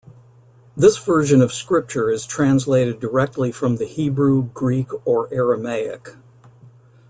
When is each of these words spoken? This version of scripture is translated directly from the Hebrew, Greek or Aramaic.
This 0.75 0.97
version 0.97 1.43
of 1.43 1.53
scripture 1.53 2.09
is 2.09 2.25
translated 2.25 2.99
directly 2.99 3.51
from 3.51 3.75
the 3.75 3.85
Hebrew, 3.85 4.45
Greek 4.51 4.87
or 5.05 5.31
Aramaic. 5.31 6.15